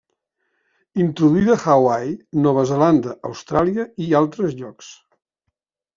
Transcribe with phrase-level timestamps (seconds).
[1.03, 2.15] Introduïda a Hawaii,
[2.47, 4.91] Nova Zelanda, Austràlia i altres llocs.